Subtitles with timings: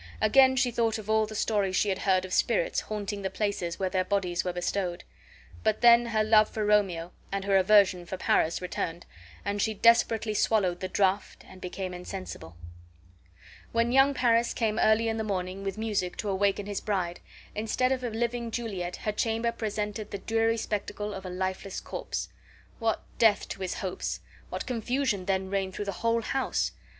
[0.19, 3.77] Again she thought of all the stories she had heard of spirits haunting the places
[3.77, 5.03] where their bodies were bestowed.
[5.63, 9.05] But then her love for Romeo and her aversion for Paris returned,
[9.45, 12.55] and she desperately swallowed the draught and became insensible.
[13.73, 17.19] When young Paris came early in the morning with music to awaken his bride,
[17.53, 22.27] instead of a living Juliet her chamber presented the dreary spectacle of a lifeless corse.
[22.79, 24.19] What death to his hopes!
[24.49, 26.71] What confusion then reigned through the whole house!